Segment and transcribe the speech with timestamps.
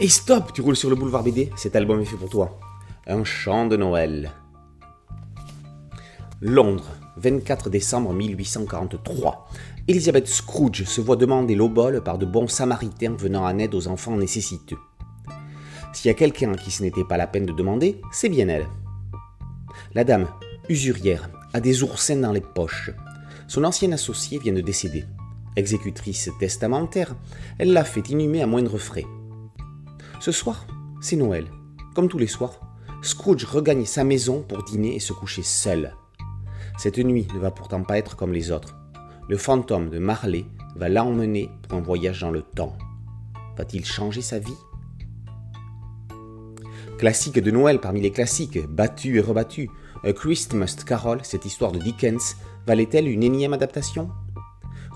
[0.00, 2.58] Hey stop, tu roules sur le boulevard BD, cet album est fait pour toi.
[3.06, 4.32] Un chant de Noël.
[6.40, 9.48] Londres, 24 décembre 1843.
[9.86, 14.16] Elizabeth Scrooge se voit demander l'obole par de bons samaritains venant en aide aux enfants
[14.16, 14.78] nécessiteux.
[15.92, 18.66] S'il y a quelqu'un qui ce n'était pas la peine de demander, c'est bien elle.
[19.94, 20.26] La dame,
[20.68, 22.90] usurière, a des oursins dans les poches.
[23.46, 25.04] Son ancien associé vient de décéder.
[25.54, 27.14] Exécutrice testamentaire,
[27.58, 29.06] elle l'a fait inhumer à moindre frais.
[30.20, 30.66] Ce soir,
[31.00, 31.46] c'est Noël.
[31.94, 32.60] Comme tous les soirs,
[33.02, 35.94] Scrooge regagne sa maison pour dîner et se coucher seul.
[36.78, 38.76] Cette nuit ne va pourtant pas être comme les autres.
[39.28, 40.46] Le fantôme de Marley
[40.76, 42.76] va l'emmener pour un voyage dans le temps.
[43.56, 44.56] Va-t-il changer sa vie?
[46.98, 49.68] Classique de Noël parmi les classiques, battu et rebattu,
[50.04, 54.10] A Christmas Carol, cette histoire de Dickens, valait-elle une énième adaptation?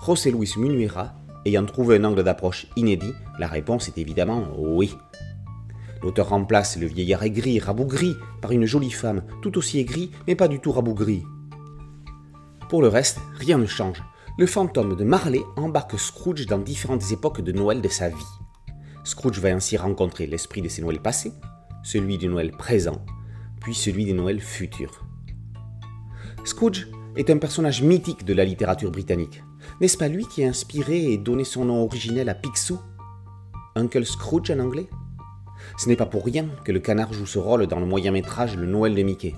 [0.05, 1.13] José Luis Munuera,
[1.45, 4.95] ayant trouvé un angle d'approche inédit, la réponse est évidemment oui.
[6.01, 10.47] L'auteur remplace le vieillard aigri, rabougri, par une jolie femme, tout aussi aigrie, mais pas
[10.47, 11.23] du tout rabougrie.
[12.69, 14.03] Pour le reste, rien ne change.
[14.37, 18.15] Le fantôme de Marley embarque Scrooge dans différentes époques de Noël de sa vie.
[19.03, 21.33] Scrooge va ainsi rencontrer l'esprit de ses Noëls passés,
[21.83, 23.03] celui du Noël présent,
[23.59, 25.03] puis celui des Noëls futurs.
[26.45, 29.43] Scrooge est un personnage mythique de la littérature britannique.
[29.81, 32.79] N'est-ce pas lui qui a inspiré et donné son nom originel à Picsou?
[33.75, 34.87] Uncle Scrooge en anglais?
[35.77, 38.55] Ce n'est pas pour rien que le canard joue ce rôle dans le moyen métrage
[38.55, 39.35] Le Noël de Mickey.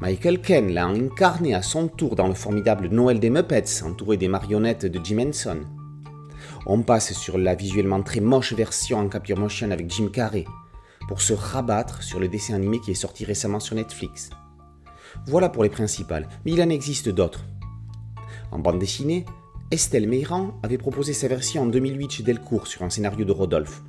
[0.00, 4.28] Michael Ken l'a incarné à son tour dans le formidable Noël des Muppets, entouré des
[4.28, 5.60] marionnettes de Jim Henson.
[6.66, 10.46] On passe sur la visuellement très moche version en capture motion avec Jim Carrey,
[11.06, 14.30] pour se rabattre sur le dessin animé qui est sorti récemment sur Netflix.
[15.26, 17.44] Voilà pour les principales, mais il en existe d'autres.
[18.50, 19.24] En bande dessinée,
[19.70, 23.82] Estelle Meyran avait proposé sa version en 2008 chez Delcourt sur un scénario de Rodolphe.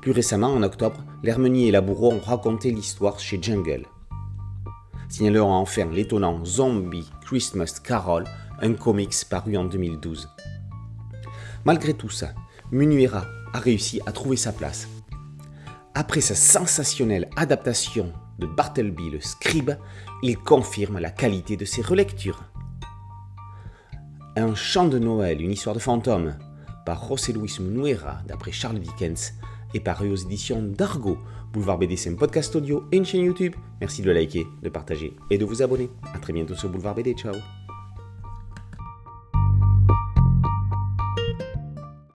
[0.00, 3.86] Plus récemment, en octobre, l'Hermenie et la Bourreau ont raconté l'histoire chez Jungle.
[5.08, 8.24] Signalons enfin l'étonnant Zombie Christmas Carol,
[8.60, 10.28] un comics paru en 2012.
[11.64, 12.28] Malgré tout ça,
[12.70, 14.86] Munuera a réussi à trouver sa place.
[15.94, 19.72] Après sa sensationnelle adaptation de Bartleby le Scribe,
[20.22, 22.44] il confirme la qualité de ses relectures.
[24.36, 26.36] Un chant de Noël, une histoire de fantôme,
[26.86, 29.34] par José Luis Munuera, d'après Charles Dickens,
[29.74, 31.18] est paru aux éditions d'Argo.
[31.52, 33.54] Boulevard BD, c'est un podcast audio et une chaîne YouTube.
[33.80, 35.90] Merci de le liker, de partager et de vous abonner.
[36.14, 37.14] A très bientôt sur Boulevard BD.
[37.14, 37.34] Ciao